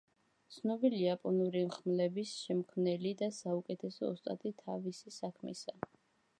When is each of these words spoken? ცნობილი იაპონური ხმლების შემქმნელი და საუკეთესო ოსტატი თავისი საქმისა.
ცნობილი 0.53 0.97
იაპონური 1.01 1.61
ხმლების 1.75 2.33
შემქმნელი 2.47 3.13
და 3.21 3.31
საუკეთესო 3.43 4.13
ოსტატი 4.17 4.57
თავისი 4.67 5.17
საქმისა. 5.23 5.81